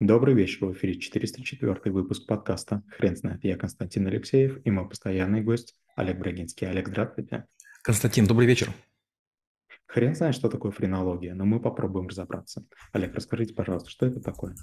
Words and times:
Добрый 0.00 0.32
вечер, 0.32 0.64
в 0.64 0.72
эфире 0.74 0.94
404 0.94 1.92
выпуск 1.92 2.24
подкаста 2.24 2.84
«Хрен 2.86 3.16
знает». 3.16 3.42
Я 3.42 3.56
Константин 3.56 4.06
Алексеев 4.06 4.64
и 4.64 4.70
мой 4.70 4.88
постоянный 4.88 5.40
гость 5.40 5.74
Олег 5.96 6.20
Брагинский. 6.20 6.68
Олег, 6.68 6.86
здравствуйте. 6.86 7.46
Константин, 7.82 8.24
добрый 8.24 8.46
вечер. 8.46 8.68
Хрен 9.88 10.14
знает, 10.14 10.34
что 10.34 10.50
такое 10.50 10.70
френология, 10.70 11.34
но 11.34 11.46
мы 11.46 11.60
попробуем 11.60 12.08
разобраться. 12.08 12.62
Олег, 12.92 13.14
расскажите, 13.14 13.54
пожалуйста, 13.54 13.88
что 13.88 14.04
это 14.04 14.20
такое? 14.20 14.54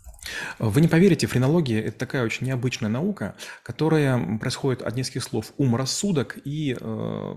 Вы 0.59 0.81
не 0.81 0.87
поверите, 0.87 1.25
френология– 1.25 1.81
это 1.85 1.97
такая 1.97 2.23
очень 2.23 2.45
необычная 2.45 2.89
наука, 2.89 3.35
которая 3.63 4.37
происходит 4.37 4.83
от 4.83 4.95
нескольких 4.95 5.23
слов 5.23 5.51
«ум», 5.57 5.75
«рассудок» 5.75 6.37
и 6.45 6.77
э, 6.79 7.35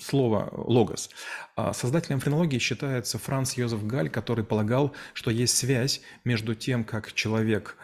слово 0.00 0.50
«логос». 0.52 1.10
А 1.54 1.74
создателем 1.74 2.20
френологии 2.20 2.58
считается 2.58 3.18
Франц 3.18 3.54
Йозеф 3.54 3.86
Галь, 3.86 4.08
который 4.08 4.44
полагал, 4.44 4.94
что 5.12 5.30
есть 5.30 5.54
связь 5.54 6.00
между 6.24 6.54
тем, 6.54 6.82
как 6.82 7.12
человек 7.12 7.76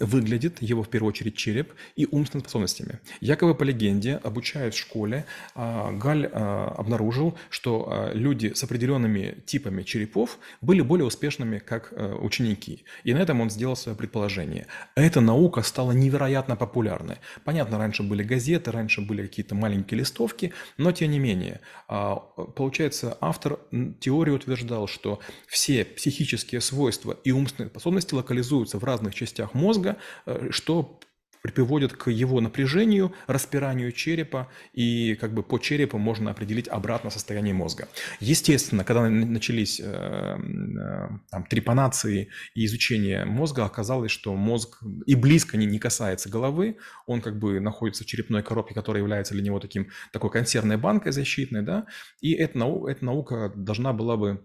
выглядит, 0.00 0.60
его 0.60 0.82
в 0.82 0.88
первую 0.88 1.08
очередь 1.08 1.36
череп, 1.36 1.72
и 1.96 2.06
умственными 2.10 2.42
способностями. 2.42 3.00
Якобы 3.20 3.54
по 3.54 3.64
легенде, 3.64 4.16
обучаясь 4.22 4.74
в 4.74 4.78
школе, 4.78 5.24
а, 5.54 5.92
Галь 5.92 6.28
а, 6.32 6.74
обнаружил, 6.76 7.38
что 7.50 7.88
а, 7.88 8.12
люди 8.12 8.52
с 8.54 8.62
определенными 8.62 9.38
типами 9.46 9.82
черепов 9.82 10.38
были 10.60 10.82
более 10.82 11.06
успешными 11.06 11.58
как 11.58 11.92
ученики. 12.20 12.84
И 13.04 13.14
на 13.14 13.18
этом 13.18 13.40
он 13.40 13.50
сделал 13.50 13.76
свое 13.76 13.96
предположение. 13.96 14.66
Эта 14.94 15.20
наука 15.20 15.62
стала 15.62 15.92
невероятно 15.92 16.56
популярной. 16.56 17.16
Понятно, 17.44 17.78
раньше 17.78 18.02
были 18.02 18.22
газеты, 18.22 18.70
раньше 18.70 19.00
были 19.00 19.22
какие-то 19.22 19.54
маленькие 19.54 20.00
листовки, 20.00 20.52
но 20.76 20.92
тем 20.92 21.10
не 21.10 21.18
менее, 21.18 21.60
получается, 21.86 23.16
автор 23.20 23.58
теории 24.00 24.32
утверждал, 24.32 24.86
что 24.86 25.20
все 25.46 25.84
психические 25.84 26.60
свойства 26.60 27.16
и 27.24 27.32
умственные 27.32 27.70
способности 27.70 28.14
локализуются 28.14 28.78
в 28.78 28.84
разных 28.84 29.14
частях 29.14 29.45
частях 29.46 29.54
мозга, 29.54 29.96
э, 30.26 30.48
что 30.50 30.98
приводит 31.42 31.92
к 31.92 32.10
его 32.10 32.40
напряжению, 32.40 33.12
распиранию 33.28 33.92
черепа, 33.92 34.48
и 34.74 35.14
как 35.14 35.32
бы 35.32 35.44
по 35.44 35.58
черепу 35.58 35.96
можно 35.98 36.30
определить 36.32 36.68
обратно 36.68 37.10
состояние 37.10 37.54
мозга. 37.54 37.86
Естественно, 38.20 38.82
когда 38.82 39.08
начались 39.08 39.80
э, 39.80 39.84
э, 39.84 41.08
там, 41.30 41.44
трепанации 41.44 42.28
и 42.56 42.64
изучение 42.64 43.24
мозга, 43.24 43.64
оказалось, 43.64 44.10
что 44.10 44.34
мозг 44.34 44.82
и 45.06 45.14
близко 45.14 45.56
не, 45.56 45.66
не 45.66 45.78
касается 45.78 46.28
головы, 46.28 46.76
он 47.06 47.20
как 47.20 47.38
бы 47.38 47.60
находится 47.60 48.02
в 48.02 48.06
черепной 48.06 48.42
коробке, 48.42 48.74
которая 48.74 49.02
является 49.02 49.34
для 49.34 49.42
него 49.42 49.60
таким, 49.60 49.86
такой 50.12 50.30
консервной 50.30 50.78
банкой 50.78 51.12
защитной, 51.12 51.62
да, 51.62 51.86
и 52.20 52.32
эта, 52.32 52.58
нау 52.58 52.86
эта 52.88 53.04
наука 53.04 53.52
должна 53.54 53.92
была 53.92 54.16
бы 54.16 54.40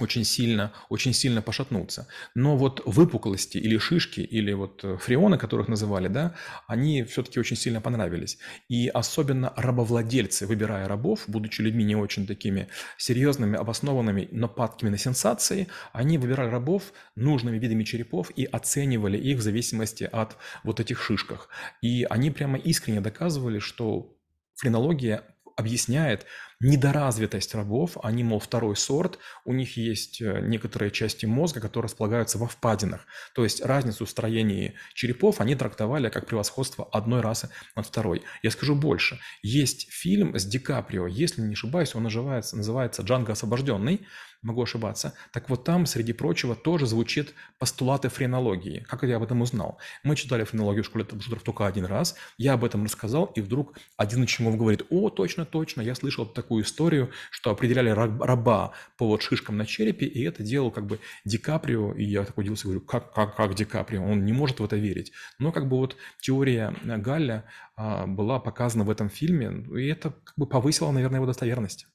очень 0.00 0.24
сильно, 0.24 0.72
очень 0.88 1.12
сильно 1.12 1.42
пошатнуться. 1.42 2.08
Но 2.34 2.56
вот 2.56 2.82
выпуклости 2.84 3.58
или 3.58 3.78
шишки, 3.78 4.20
или 4.20 4.52
вот 4.52 4.84
э, 4.84 4.96
фреоны, 4.98 5.38
которых 5.38 5.68
называли, 5.68 6.08
да, 6.08 6.34
они 6.66 7.02
все-таки 7.04 7.40
очень 7.40 7.56
сильно 7.56 7.80
понравились. 7.80 8.38
И 8.68 8.88
особенно 8.88 9.52
рабовладельцы, 9.56 10.46
выбирая 10.46 10.88
рабов, 10.88 11.24
будучи 11.26 11.62
людьми 11.62 11.84
не 11.84 11.96
очень 11.96 12.26
такими 12.26 12.68
серьезными, 12.96 13.58
обоснованными, 13.58 14.28
но 14.32 14.48
падкими 14.48 14.90
на 14.90 14.98
сенсации, 14.98 15.68
они 15.92 16.18
выбирали 16.18 16.50
рабов 16.50 16.92
нужными 17.16 17.58
видами 17.58 17.84
черепов 17.84 18.30
и 18.36 18.44
оценивали 18.44 19.18
их 19.18 19.38
в 19.38 19.42
зависимости 19.42 20.04
от 20.04 20.36
вот 20.64 20.80
этих 20.80 21.02
шишках. 21.02 21.48
И 21.82 22.06
они 22.08 22.30
прямо 22.30 22.58
искренне 22.58 23.00
доказывали, 23.00 23.58
что 23.58 24.16
френология 24.54 25.22
объясняет 25.56 26.26
недоразвитость 26.60 27.54
рабов. 27.54 27.96
Они, 28.02 28.22
мол, 28.22 28.38
второй 28.38 28.76
сорт, 28.76 29.18
у 29.44 29.52
них 29.52 29.76
есть 29.76 30.20
э, 30.20 30.40
некоторые 30.42 30.90
части 30.90 31.26
мозга, 31.26 31.60
которые 31.60 31.88
располагаются 31.88 32.38
во 32.38 32.46
впадинах. 32.46 33.06
То 33.34 33.44
есть 33.44 33.64
разницу 33.64 34.04
в 34.04 34.10
строении 34.10 34.74
черепов 34.94 35.40
они 35.40 35.54
трактовали 35.54 36.10
как 36.10 36.26
превосходство 36.26 36.88
одной 36.92 37.22
расы 37.22 37.50
над 37.74 37.86
второй. 37.86 38.22
Я 38.42 38.50
скажу 38.50 38.74
больше. 38.74 39.18
Есть 39.42 39.90
фильм 39.90 40.36
с 40.36 40.44
Ди 40.44 40.58
Каприо, 40.58 41.06
если 41.06 41.40
не 41.40 41.54
ошибаюсь, 41.54 41.94
он 41.94 42.02
называется, 42.02 42.56
называется 42.56 43.02
«Джанго 43.02 43.32
освобожденный», 43.32 44.06
могу 44.42 44.62
ошибаться. 44.62 45.14
Так 45.32 45.50
вот 45.50 45.64
там, 45.64 45.86
среди 45.86 46.12
прочего, 46.12 46.54
тоже 46.54 46.86
звучит 46.86 47.34
постулаты 47.58 48.08
френологии. 48.08 48.84
Как 48.88 49.02
я 49.02 49.16
об 49.16 49.22
этом 49.22 49.42
узнал? 49.42 49.78
Мы 50.02 50.16
читали 50.16 50.44
френологию 50.44 50.82
в 50.82 50.86
школе 50.86 51.04
только 51.04 51.66
один 51.66 51.84
раз, 51.84 52.16
я 52.38 52.54
об 52.54 52.64
этом 52.64 52.84
рассказал, 52.84 53.26
и 53.36 53.40
вдруг 53.40 53.78
один 53.96 54.22
ученик 54.22 54.56
говорит, 54.56 54.82
о, 54.90 55.10
точно, 55.10 55.44
точно, 55.44 55.82
я 55.82 55.94
слышал 55.94 56.24
такую 56.50 56.64
историю, 56.64 57.10
что 57.30 57.52
определяли 57.52 57.90
раба 57.90 58.72
по 58.98 59.06
вот 59.06 59.22
шишкам 59.22 59.56
на 59.56 59.66
черепе, 59.66 60.06
и 60.06 60.24
это 60.24 60.42
делал 60.42 60.72
как 60.72 60.84
бы 60.84 60.98
Ди 61.24 61.38
Каприо, 61.38 61.92
и 61.92 62.02
я 62.02 62.24
так 62.24 62.36
удивился, 62.36 62.64
говорю, 62.64 62.80
как, 62.80 63.14
как, 63.14 63.36
как 63.36 63.54
Ди 63.54 63.64
Каприо, 63.64 64.02
он 64.02 64.24
не 64.24 64.32
может 64.32 64.58
в 64.58 64.64
это 64.64 64.74
верить. 64.74 65.12
Но 65.38 65.52
как 65.52 65.68
бы 65.68 65.76
вот 65.76 65.96
теория 66.20 66.74
Галля 66.82 67.44
а, 67.76 68.08
была 68.08 68.40
показана 68.40 68.82
в 68.82 68.90
этом 68.90 69.08
фильме, 69.10 69.64
и 69.78 69.86
это 69.86 70.10
как 70.10 70.34
бы 70.36 70.46
повысило, 70.46 70.90
наверное, 70.90 71.18
его 71.18 71.26
достоверность. 71.26 71.86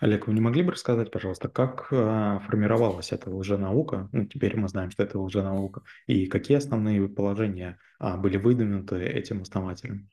Олег, 0.00 0.26
вы 0.26 0.34
не 0.34 0.40
могли 0.40 0.64
бы 0.64 0.72
рассказать, 0.72 1.12
пожалуйста, 1.12 1.48
как 1.48 1.92
а, 1.92 2.40
формировалась 2.40 3.12
эта 3.12 3.30
лженаука? 3.30 4.08
Ну, 4.10 4.26
теперь 4.26 4.56
мы 4.56 4.66
знаем, 4.66 4.90
что 4.90 5.04
это 5.04 5.20
лженаука. 5.20 5.82
И 6.08 6.26
какие 6.26 6.56
основные 6.56 7.08
положения 7.08 7.78
а, 8.00 8.16
были 8.16 8.36
выдвинуты 8.36 8.96
этим 8.96 9.42
основателем? 9.42 10.10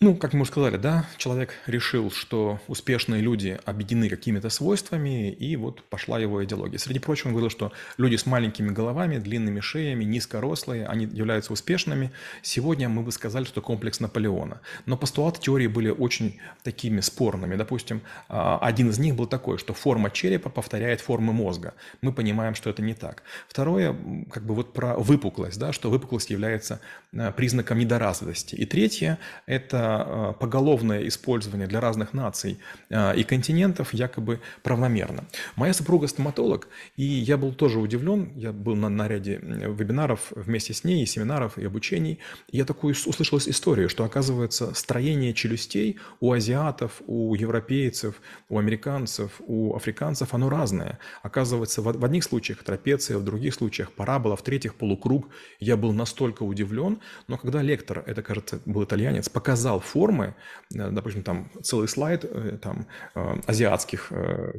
Ну, 0.00 0.14
как 0.14 0.32
мы 0.32 0.42
уже 0.42 0.52
сказали, 0.52 0.76
да, 0.76 1.06
человек 1.16 1.54
решил, 1.66 2.12
что 2.12 2.60
успешные 2.68 3.20
люди 3.20 3.58
объединены 3.64 4.08
какими-то 4.08 4.48
свойствами, 4.48 5.32
и 5.32 5.56
вот 5.56 5.82
пошла 5.82 6.20
его 6.20 6.44
идеология. 6.44 6.78
Среди 6.78 7.00
прочего, 7.00 7.26
он 7.26 7.32
говорил, 7.32 7.50
что 7.50 7.72
люди 7.96 8.14
с 8.14 8.24
маленькими 8.24 8.68
головами, 8.68 9.18
длинными 9.18 9.58
шеями, 9.58 10.04
низкорослые, 10.04 10.86
они 10.86 11.06
являются 11.06 11.52
успешными. 11.52 12.12
Сегодня 12.42 12.88
мы 12.88 13.02
бы 13.02 13.10
сказали, 13.10 13.42
что 13.42 13.60
комплекс 13.60 13.98
Наполеона. 13.98 14.60
Но 14.86 14.96
постулаты 14.96 15.40
теории 15.40 15.66
были 15.66 15.90
очень 15.90 16.38
такими 16.62 17.00
спорными. 17.00 17.56
Допустим, 17.56 18.02
а, 18.28 18.56
один 18.58 18.90
из 18.90 19.00
них 19.00 19.16
был 19.16 19.26
такой, 19.26 19.58
что 19.58 19.74
форма 19.74 20.12
черепа 20.12 20.48
повторяет 20.48 21.00
формы 21.00 21.32
мозга. 21.32 21.74
Мы 22.02 22.12
понимаем, 22.12 22.54
что 22.54 22.70
это 22.70 22.82
не 22.82 22.94
так. 22.94 23.24
Второе, 23.48 23.96
как 24.30 24.44
бы 24.44 24.54
вот 24.54 24.74
про 24.74 24.96
выпуклость, 24.96 25.58
да, 25.58 25.72
что 25.72 25.90
выпуклость 25.90 26.30
является 26.30 26.80
а, 27.12 27.32
признаком 27.32 27.80
недоразвитости. 27.80 28.54
И 28.54 28.64
третье, 28.64 29.18
это 29.46 29.87
Э, 29.88 30.34
поголовное 30.38 31.06
использование 31.08 31.66
для 31.66 31.80
разных 31.80 32.12
наций 32.12 32.58
э, 32.90 33.16
и 33.16 33.24
континентов 33.24 33.94
якобы 33.94 34.40
правомерно. 34.62 35.24
Моя 35.56 35.72
супруга 35.72 36.06
стоматолог, 36.08 36.68
и 36.96 37.04
я 37.04 37.36
был 37.36 37.52
тоже 37.52 37.78
удивлен, 37.78 38.30
я 38.36 38.52
был 38.52 38.76
на, 38.76 38.88
на 38.88 39.08
ряде 39.08 39.38
вебинаров 39.42 40.32
вместе 40.34 40.74
с 40.74 40.84
ней, 40.84 41.02
и 41.02 41.06
семинаров, 41.06 41.58
и 41.58 41.64
обучений, 41.64 42.18
я 42.50 42.64
такую 42.64 42.94
услышал 43.06 43.38
историю, 43.38 43.88
что 43.88 44.04
оказывается 44.04 44.74
строение 44.74 45.32
челюстей 45.32 45.98
у 46.20 46.32
азиатов, 46.32 47.02
у 47.06 47.34
европейцев, 47.34 48.20
у 48.48 48.58
американцев, 48.58 49.40
у 49.40 49.74
африканцев, 49.74 50.34
оно 50.34 50.50
разное. 50.50 50.98
Оказывается, 51.22 51.82
в, 51.82 51.92
в 51.92 52.04
одних 52.04 52.24
случаях 52.24 52.62
трапеция, 52.62 53.18
в 53.18 53.24
других 53.24 53.54
случаях 53.54 53.92
парабола, 53.92 54.36
в 54.36 54.42
третьих 54.42 54.74
полукруг. 54.74 55.28
Я 55.60 55.76
был 55.76 55.92
настолько 55.92 56.42
удивлен, 56.42 56.98
но 57.26 57.38
когда 57.38 57.62
лектор, 57.62 58.02
это, 58.06 58.22
кажется, 58.22 58.60
был 58.66 58.84
итальянец, 58.84 59.28
показал 59.28 59.77
показал 59.78 59.80
формы, 59.80 60.34
э, 60.74 60.90
допустим, 60.90 61.22
там 61.22 61.50
целый 61.62 61.88
слайд 61.88 62.24
э, 62.24 62.58
там, 62.62 62.86
э, 63.14 63.40
азиатских 63.46 64.12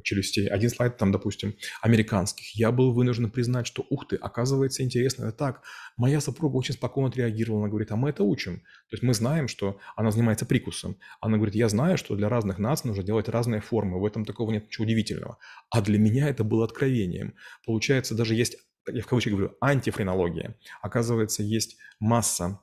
челюстей, 0.03 0.47
один 0.47 0.69
слайд, 0.69 0.97
там, 0.97 1.11
допустим, 1.11 1.53
американских. 1.81 2.55
Я 2.55 2.71
был 2.71 2.93
вынужден 2.93 3.29
признать, 3.29 3.67
что, 3.67 3.85
ух 3.89 4.07
ты, 4.07 4.15
оказывается, 4.15 4.83
интересно, 4.83 5.25
это 5.25 5.37
так. 5.37 5.61
Моя 5.97 6.21
супруга 6.21 6.57
очень 6.57 6.73
спокойно 6.73 7.09
отреагировала, 7.09 7.63
она 7.63 7.69
говорит, 7.69 7.91
а 7.91 7.95
мы 7.95 8.09
это 8.09 8.23
учим. 8.23 8.59
То 8.89 8.95
есть 8.95 9.03
мы 9.03 9.13
знаем, 9.13 9.47
что 9.47 9.77
она 9.95 10.11
занимается 10.11 10.45
прикусом. 10.45 10.95
Она 11.21 11.37
говорит, 11.37 11.55
я 11.55 11.69
знаю, 11.69 11.97
что 11.97 12.15
для 12.15 12.29
разных 12.29 12.59
наций 12.59 12.87
нужно 12.87 13.03
делать 13.03 13.29
разные 13.29 13.61
формы, 13.61 13.99
в 13.99 14.05
этом 14.05 14.25
такого 14.25 14.51
нет 14.51 14.65
ничего 14.65 14.85
удивительного. 14.85 15.37
А 15.69 15.81
для 15.81 15.99
меня 15.99 16.29
это 16.29 16.43
было 16.43 16.63
откровением. 16.63 17.33
Получается, 17.65 18.15
даже 18.15 18.35
есть 18.35 18.57
я 18.91 19.01
в 19.01 19.05
кавычках 19.05 19.33
говорю, 19.33 19.51
антифренология. 19.61 20.55
Оказывается, 20.81 21.43
есть 21.43 21.77
масса 21.99 22.59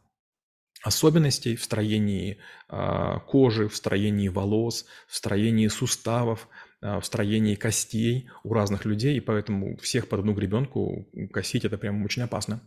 особенностей 0.87 1.56
в 1.56 1.65
строении 1.65 2.38
а, 2.69 3.19
кожи, 3.21 3.69
в 3.69 3.75
строении 3.75 4.29
волос, 4.29 4.87
в 5.09 5.17
строении 5.17 5.67
суставов, 5.67 6.49
а, 6.81 7.00
в 7.00 7.06
строении 7.06 7.56
костей 7.56 8.29
у 8.44 8.53
разных 8.55 8.85
людей, 8.85 9.17
и 9.17 9.21
поэтому 9.21 9.77
всех 9.79 10.09
под 10.09 10.21
одну 10.21 10.33
гребенку 10.33 11.09
косить 11.33 11.65
это 11.65 11.77
прям 11.77 12.05
очень 12.05 12.23
опасно. 12.23 12.61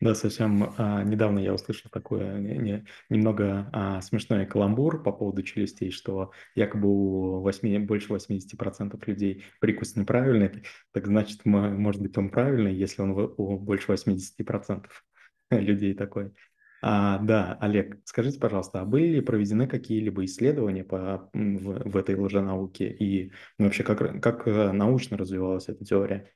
Да, 0.00 0.14
совсем 0.14 0.74
а, 0.78 1.02
недавно 1.02 1.38
я 1.40 1.52
услышал 1.52 1.90
такое 1.90 2.38
не, 2.38 2.56
не, 2.56 2.86
немного 3.10 3.68
а, 3.72 4.00
смешной 4.00 4.46
каламбур 4.46 5.02
по 5.02 5.10
поводу 5.10 5.42
челюстей, 5.42 5.90
что 5.90 6.30
якобы 6.54 6.88
у 6.88 7.40
8, 7.40 7.84
больше 7.84 8.12
80% 8.12 9.02
людей 9.06 9.44
прикус 9.60 9.96
неправильный, 9.96 10.62
так 10.92 11.06
значит, 11.06 11.44
может 11.44 12.00
быть, 12.00 12.16
он 12.16 12.30
правильный, 12.30 12.74
если 12.74 13.02
он 13.02 13.10
у 13.10 13.58
больше 13.58 13.92
80% 13.92 14.86
людей 15.50 15.94
такой. 15.94 16.32
А, 16.82 17.18
да, 17.18 17.56
Олег, 17.60 17.98
скажите, 18.04 18.38
пожалуйста, 18.38 18.80
а 18.80 18.84
были 18.84 19.06
ли 19.06 19.20
проведены 19.20 19.66
какие-либо 19.66 20.24
исследования 20.24 20.84
по, 20.84 21.28
в, 21.32 21.90
в 21.90 21.96
этой 21.96 22.14
лженауке 22.16 22.88
и 22.88 23.32
вообще 23.58 23.82
как, 23.82 24.20
как 24.20 24.46
э, 24.46 24.72
научно 24.72 25.16
развивалась 25.16 25.68
эта 25.68 25.84
теория? 25.84 26.30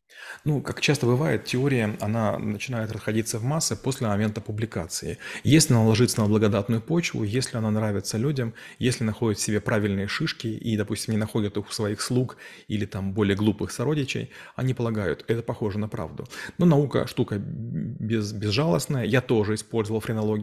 Ну, 0.45 0.61
как 0.63 0.81
часто 0.81 1.07
бывает, 1.07 1.45
теория, 1.45 1.97
она 2.01 2.39
начинает 2.39 2.91
расходиться 2.93 3.39
в 3.39 3.45
массы 3.45 3.77
после 3.77 4.07
момента 4.07 4.41
публикации. 4.41 5.19
Если 5.45 5.75
она 5.75 5.85
ложится 5.85 6.21
на 6.21 6.27
благодатную 6.27 6.81
почву, 6.81 7.23
если 7.23 7.59
она 7.59 7.71
нравится 7.71 8.19
людям, 8.19 8.55
если 8.79 9.05
находит 9.05 9.39
в 9.39 9.43
себе 9.43 9.61
правильные 9.61 10.09
шишки 10.09 10.49
и, 10.49 10.77
допустим, 10.77 11.13
не 11.13 11.19
находят 11.19 11.57
их 11.57 11.69
у 11.69 11.73
своих 11.73 12.01
слуг 12.01 12.39
или 12.69 12.87
там 12.87 13.13
более 13.13 13.37
глупых 13.37 13.71
сородичей, 13.71 14.31
они 14.57 14.75
полагают, 14.75 15.25
это 15.29 15.43
похоже 15.43 15.79
на 15.79 15.89
правду. 15.89 16.27
Но 16.59 16.67
наука 16.67 17.07
штука 17.07 17.37
без, 17.39 18.33
безжалостная. 18.33 19.05
Я 19.05 19.21
тоже 19.21 19.55
использовал 19.55 20.01
френологию, 20.01 20.40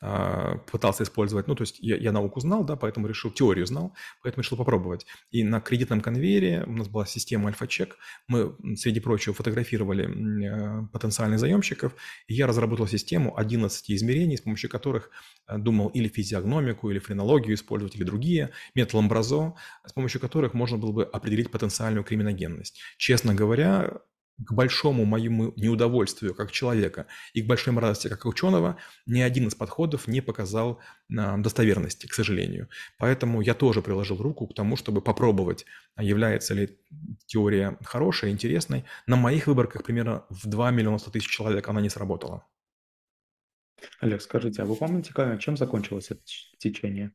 а, 0.00 0.58
пытался 0.70 1.02
использовать, 1.02 1.46
ну, 1.46 1.54
то 1.54 1.62
есть 1.62 1.78
я, 1.80 1.96
я 1.96 2.12
науку 2.12 2.40
знал, 2.40 2.64
да, 2.64 2.76
поэтому 2.76 3.06
решил, 3.06 3.30
теорию 3.30 3.66
знал, 3.66 3.94
поэтому 4.22 4.42
решил 4.42 4.56
попробовать. 4.56 5.06
И 5.30 5.44
на 5.44 5.60
кредитном 5.60 6.00
конвейере 6.00 6.64
у 6.66 6.72
нас 6.72 6.88
была 6.88 7.06
система 7.06 7.48
альфа-чек, 7.48 7.96
мы, 8.28 8.56
среди 8.76 9.00
прочего, 9.00 9.34
фотографировали 9.34 10.06
э, 10.06 10.86
потенциальных 10.92 11.38
заемщиков, 11.38 11.94
и 12.28 12.34
я 12.34 12.46
разработал 12.46 12.86
систему 12.86 13.36
11 13.36 13.90
измерений, 13.90 14.36
с 14.36 14.40
помощью 14.40 14.70
которых 14.70 15.10
э, 15.46 15.58
думал 15.58 15.88
или 15.88 16.08
физиогномику, 16.08 16.90
или 16.90 16.98
френологию 16.98 17.54
использовать, 17.54 17.96
или 17.96 18.04
другие, 18.04 18.50
метод 18.74 18.94
Ламбразо, 18.94 19.54
с 19.86 19.92
помощью 19.92 20.20
которых 20.20 20.54
можно 20.54 20.78
было 20.78 20.92
бы 20.92 21.04
определить 21.04 21.50
потенциальную 21.50 22.04
криминогенность. 22.04 22.80
Честно 22.96 23.34
говоря, 23.34 24.00
к 24.44 24.52
большому 24.52 25.04
моему 25.04 25.52
неудовольствию 25.56 26.34
как 26.34 26.50
человека 26.50 27.06
и 27.34 27.42
к 27.42 27.46
большой 27.46 27.76
радости 27.76 28.08
как 28.08 28.24
ученого 28.24 28.76
ни 29.06 29.20
один 29.20 29.48
из 29.48 29.54
подходов 29.54 30.08
не 30.08 30.20
показал 30.20 30.80
а, 31.16 31.36
достоверности, 31.36 32.06
к 32.06 32.14
сожалению. 32.14 32.68
Поэтому 32.98 33.40
я 33.40 33.54
тоже 33.54 33.82
приложил 33.82 34.16
руку 34.16 34.46
к 34.46 34.54
тому, 34.54 34.76
чтобы 34.76 35.00
попробовать, 35.00 35.66
а 35.94 36.02
является 36.02 36.54
ли 36.54 36.78
теория 37.26 37.76
хорошей, 37.84 38.30
интересной. 38.30 38.84
На 39.06 39.16
моих 39.16 39.46
выборках 39.46 39.84
примерно 39.84 40.24
в 40.30 40.48
2 40.48 40.70
миллиона 40.70 40.98
100 40.98 41.10
тысяч 41.10 41.28
человек 41.28 41.68
она 41.68 41.80
не 41.80 41.90
сработала. 41.90 42.46
Олег, 44.00 44.20
скажите, 44.20 44.62
а 44.62 44.64
вы 44.64 44.76
помните, 44.76 45.12
чем 45.40 45.56
закончилось 45.56 46.10
это 46.10 46.20
течение? 46.58 47.12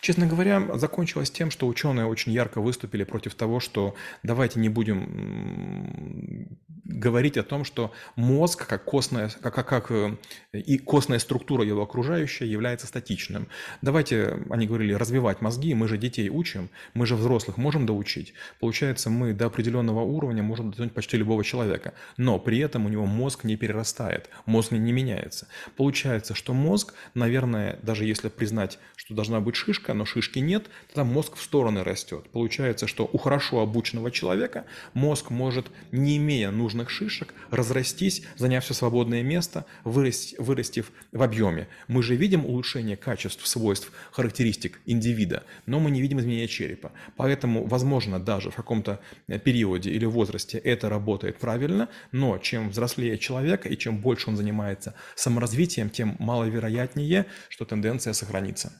Честно 0.00 0.26
говоря, 0.26 0.78
закончилось 0.78 1.30
тем, 1.30 1.50
что 1.50 1.66
ученые 1.66 2.06
очень 2.06 2.32
ярко 2.32 2.60
выступили 2.60 3.04
против 3.04 3.34
того, 3.34 3.60
что 3.60 3.94
давайте 4.22 4.58
не 4.60 4.68
будем 4.68 6.58
говорить 6.84 7.36
о 7.36 7.42
том, 7.42 7.64
что 7.64 7.92
мозг, 8.16 8.66
как 8.66 8.84
костная, 8.84 9.30
как, 9.42 9.54
как, 9.54 9.90
э, 9.90 10.16
и 10.52 10.78
костная 10.78 11.18
структура 11.18 11.64
его 11.64 11.82
окружающая 11.82 12.46
является 12.46 12.86
статичным. 12.86 13.48
Давайте, 13.82 14.44
они 14.50 14.66
говорили, 14.66 14.92
развивать 14.94 15.40
мозги, 15.40 15.74
мы 15.74 15.88
же 15.88 15.98
детей 15.98 16.28
учим, 16.28 16.68
мы 16.94 17.06
же 17.06 17.16
взрослых 17.16 17.56
можем 17.58 17.86
доучить. 17.86 18.34
Получается, 18.58 19.10
мы 19.10 19.32
до 19.32 19.46
определенного 19.46 20.00
уровня 20.00 20.42
можем 20.42 20.70
дотянуть 20.70 20.92
почти 20.92 21.16
любого 21.16 21.44
человека, 21.44 21.94
но 22.16 22.38
при 22.38 22.58
этом 22.58 22.86
у 22.86 22.88
него 22.88 23.06
мозг 23.06 23.44
не 23.44 23.56
перерастает, 23.56 24.28
мозг 24.46 24.72
не 24.72 24.92
меняется. 24.92 25.48
Получается, 25.76 26.34
что 26.34 26.54
мозг, 26.54 26.94
наверное, 27.14 27.78
даже 27.82 28.04
если 28.04 28.28
признать, 28.28 28.78
что 28.96 29.14
должна 29.14 29.40
быть 29.40 29.49
быть 29.50 29.56
шишка, 29.56 29.94
но 29.94 30.04
шишки 30.04 30.38
нет, 30.38 30.70
тогда 30.86 31.02
мозг 31.02 31.34
в 31.34 31.42
стороны 31.42 31.82
растет. 31.82 32.30
Получается, 32.30 32.86
что 32.86 33.08
у 33.12 33.18
хорошо 33.18 33.60
обученного 33.60 34.12
человека 34.12 34.64
мозг 34.94 35.30
может, 35.30 35.66
не 35.90 36.18
имея 36.18 36.52
нужных 36.52 36.88
шишек, 36.88 37.34
разрастись, 37.50 38.22
заняв 38.36 38.64
все 38.64 38.74
свободное 38.74 39.24
место, 39.24 39.64
вырасти, 39.82 40.36
вырастив 40.38 40.92
в 41.10 41.20
объеме. 41.22 41.66
Мы 41.88 42.04
же 42.04 42.14
видим 42.14 42.46
улучшение 42.46 42.96
качеств, 42.96 43.44
свойств, 43.44 43.90
характеристик 44.12 44.80
индивида, 44.86 45.42
но 45.66 45.80
мы 45.80 45.90
не 45.90 46.00
видим 46.00 46.20
изменения 46.20 46.46
черепа. 46.46 46.92
Поэтому, 47.16 47.66
возможно, 47.66 48.20
даже 48.20 48.50
в 48.50 48.54
каком-то 48.54 49.00
периоде 49.44 49.90
или 49.90 50.04
возрасте 50.04 50.58
это 50.58 50.88
работает 50.88 51.38
правильно, 51.38 51.88
но 52.12 52.38
чем 52.38 52.70
взрослее 52.70 53.18
человек 53.18 53.66
и 53.66 53.76
чем 53.76 53.98
больше 53.98 54.30
он 54.30 54.36
занимается 54.36 54.94
саморазвитием, 55.16 55.90
тем 55.90 56.14
маловероятнее, 56.20 57.26
что 57.48 57.64
тенденция 57.64 58.12
сохранится. 58.12 58.72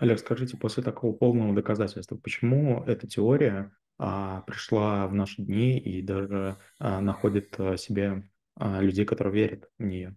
Олег, 0.00 0.18
скажите, 0.18 0.56
после 0.56 0.82
такого 0.82 1.12
полного 1.12 1.54
доказательства, 1.54 2.16
почему 2.16 2.82
эта 2.84 3.06
теория 3.06 3.70
а, 3.98 4.40
пришла 4.46 5.06
в 5.06 5.12
наши 5.12 5.42
дни 5.42 5.78
и 5.78 6.00
даже 6.00 6.56
а, 6.78 7.02
находит 7.02 7.54
а, 7.58 7.76
себе 7.76 8.26
а, 8.56 8.80
людей, 8.80 9.04
которые 9.04 9.34
верят 9.34 9.68
в 9.78 9.84
нее? 9.84 10.16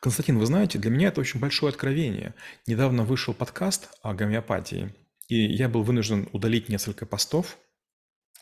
Константин, 0.00 0.38
вы 0.38 0.46
знаете, 0.46 0.80
для 0.80 0.90
меня 0.90 1.08
это 1.08 1.20
очень 1.20 1.38
большое 1.38 1.70
откровение. 1.70 2.34
Недавно 2.66 3.04
вышел 3.04 3.32
подкаст 3.32 3.88
о 4.02 4.14
гомеопатии, 4.14 4.92
и 5.28 5.36
я 5.36 5.68
был 5.68 5.84
вынужден 5.84 6.28
удалить 6.32 6.68
несколько 6.68 7.06
постов, 7.06 7.56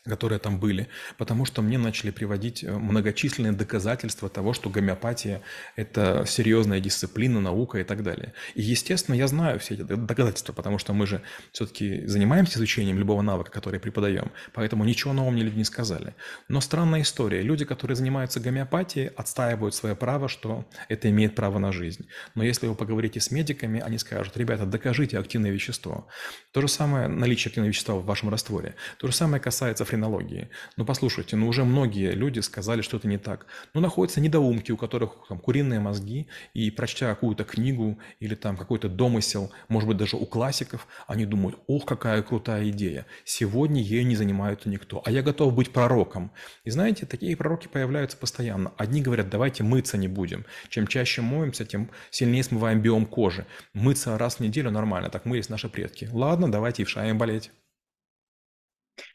которые 0.04 0.40
там 0.40 0.58
были, 0.58 0.88
потому 1.16 1.44
что 1.44 1.62
мне 1.62 1.78
начали 1.78 2.10
приводить 2.10 2.64
э, 2.64 2.72
многочисленные 2.72 3.52
доказательства 3.52 4.28
того, 4.28 4.52
что 4.52 4.68
гомеопатия– 4.68 5.42
это 5.76 6.24
серьезная 6.26 6.80
дисциплина, 6.80 7.40
наука 7.40 7.78
и 7.78 7.84
так 7.84 8.02
далее. 8.02 8.32
И, 8.54 8.62
естественно, 8.62 9.14
я 9.14 9.28
знаю 9.28 9.60
все 9.60 9.74
эти 9.74 9.82
доказательства, 9.82 10.52
потому 10.52 10.78
что 10.78 10.92
мы 10.92 11.06
же 11.06 11.22
все-таки 11.52 12.04
занимаемся 12.06 12.58
изучением 12.58 12.98
любого 12.98 13.22
навыка, 13.22 13.52
который 13.52 13.78
преподаем, 13.78 14.32
поэтому 14.52 14.84
ничего 14.84 15.12
нового 15.12 15.30
мне 15.30 15.44
люди 15.44 15.58
не 15.58 15.64
сказали. 15.64 16.14
Но 16.48 16.60
странная 16.60 17.02
история. 17.02 17.42
Люди, 17.42 17.64
которые 17.64 17.94
занимаются 17.94 18.40
гомеопатией, 18.40 19.06
отстаивают 19.08 19.74
свое 19.74 19.94
право, 19.94 20.28
что 20.28 20.64
это 20.88 21.08
имеет 21.10 21.36
право 21.36 21.60
на 21.60 21.70
жизнь. 21.70 22.08
Но 22.34 22.42
если 22.42 22.66
вы 22.66 22.74
поговорите 22.74 23.20
с 23.20 23.30
медиками, 23.30 23.80
они 23.80 23.98
скажут, 23.98 24.36
ребята, 24.36 24.66
докажите 24.66 25.16
активное 25.16 25.52
вещество. 25.52 26.08
То 26.50 26.60
же 26.60 26.66
самое 26.66 27.06
наличие 27.06 27.50
активного 27.50 27.68
вещества 27.68 27.94
в 27.94 28.04
вашем 28.04 28.30
растворе. 28.30 28.74
То 28.98 29.06
же 29.06 29.12
самое 29.12 29.40
касается 29.40 29.84
френологии. 29.92 30.48
Ну, 30.78 30.86
послушайте, 30.86 31.36
ну 31.36 31.48
уже 31.48 31.64
многие 31.64 32.12
люди 32.12 32.40
сказали, 32.40 32.80
что 32.80 32.96
это 32.96 33.08
не 33.08 33.18
так. 33.18 33.46
Ну, 33.74 33.80
находятся 33.80 34.20
недоумки, 34.20 34.72
у 34.72 34.76
которых 34.78 35.10
там 35.28 35.38
куриные 35.38 35.80
мозги, 35.80 36.28
и 36.54 36.70
прочтя 36.70 37.08
какую-то 37.08 37.44
книгу 37.44 37.98
или 38.20 38.34
там 38.34 38.56
какой-то 38.56 38.88
домысел, 38.88 39.52
может 39.68 39.88
быть, 39.88 39.98
даже 39.98 40.16
у 40.16 40.24
классиков, 40.24 40.86
они 41.06 41.26
думают, 41.26 41.58
ох, 41.66 41.84
какая 41.84 42.22
крутая 42.22 42.70
идея. 42.70 43.04
Сегодня 43.24 43.82
ею 43.82 44.06
не 44.06 44.16
занимается 44.16 44.70
никто, 44.70 45.02
а 45.04 45.10
я 45.10 45.22
готов 45.22 45.54
быть 45.54 45.72
пророком. 45.72 46.32
И 46.64 46.70
знаете, 46.70 47.04
такие 47.04 47.36
пророки 47.36 47.68
появляются 47.68 48.16
постоянно. 48.16 48.72
Одни 48.78 49.02
говорят, 49.02 49.28
давайте 49.28 49.62
мыться 49.62 49.98
не 49.98 50.08
будем. 50.08 50.46
Чем 50.70 50.86
чаще 50.86 51.20
моемся, 51.20 51.66
тем 51.66 51.90
сильнее 52.10 52.42
смываем 52.42 52.80
биом 52.80 53.04
кожи. 53.04 53.44
Мыться 53.74 54.16
раз 54.16 54.36
в 54.36 54.40
неделю 54.40 54.70
нормально, 54.70 55.10
так 55.10 55.26
мылись 55.26 55.50
наши 55.50 55.68
предки. 55.68 56.08
Ладно, 56.12 56.50
давайте 56.50 56.82
и 56.82 56.84
в 56.86 56.88
шаем 56.88 57.18
болеть. 57.18 57.50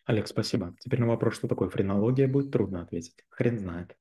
Олег, 0.08 0.28
спасибо. 0.28 0.76
Теперь 0.80 1.02
на 1.02 1.08
вопрос, 1.08 1.36
что 1.36 1.48
такое 1.48 1.70
френология, 1.70 2.28
будет 2.28 2.50
трудно 2.50 2.82
ответить. 2.82 3.26
Хрен 3.30 3.60
знает. 3.60 3.96